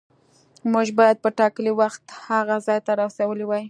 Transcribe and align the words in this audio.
موږ 0.71 0.87
باید 0.99 1.17
په 1.23 1.29
ټاکلي 1.39 1.71
وخت 1.81 2.03
هغه 2.29 2.55
ځای 2.67 2.79
ته 2.85 2.91
رسولي 3.03 3.45
وای. 3.47 3.59